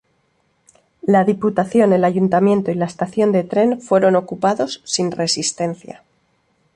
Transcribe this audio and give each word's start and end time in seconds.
La 1.03 1.25
Diputación, 1.25 1.93
el 1.93 2.03
ayuntamiento 2.05 2.71
y 2.71 2.73
la 2.73 2.85
estación 2.85 3.31
de 3.31 3.43
tren 3.43 3.79
fueron 3.79 4.15
ocupados 4.15 4.81
sin 4.83 5.11
resistencia. 5.11 6.01